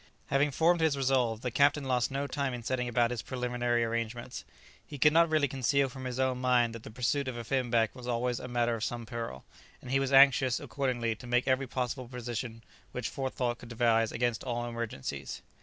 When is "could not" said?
4.97-5.29